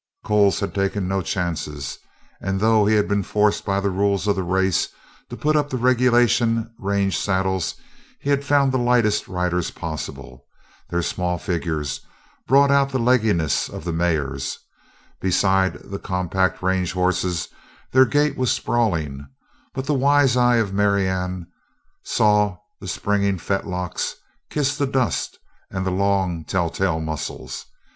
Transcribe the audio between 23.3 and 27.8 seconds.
fetlocks kiss the dust and the long, telltale muscles.